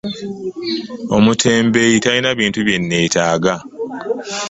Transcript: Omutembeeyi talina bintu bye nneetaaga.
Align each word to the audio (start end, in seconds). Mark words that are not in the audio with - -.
Omutembeeyi 1.15 1.95
talina 2.03 2.29
bintu 2.39 2.59
bye 2.63 2.77
nneetaaga. 2.79 3.55